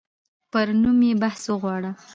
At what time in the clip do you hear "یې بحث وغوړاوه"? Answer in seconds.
1.07-1.91